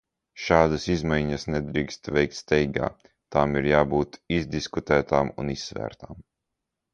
[0.43, 2.89] Šādas izmaiņas nedrīkst veikt steigā,
[3.37, 6.27] tām ir jābūt izdiskutētām un izsvērtām.